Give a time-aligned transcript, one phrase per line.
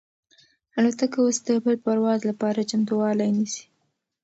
[0.77, 3.63] الوتکه اوس د بل پرواز لپاره چمتووالی نیسي.